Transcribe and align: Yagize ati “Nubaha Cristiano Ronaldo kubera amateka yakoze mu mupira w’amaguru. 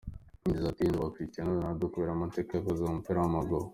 Yagize 0.45 0.65
ati 0.69 0.83
“Nubaha 0.87 1.13
Cristiano 1.15 1.55
Ronaldo 1.57 1.83
kubera 1.93 2.11
amateka 2.13 2.49
yakoze 2.53 2.81
mu 2.83 2.95
mupira 2.97 3.19
w’amaguru. 3.23 3.65